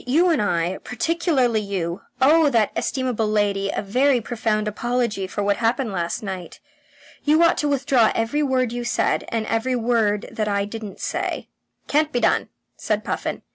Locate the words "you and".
0.07-0.41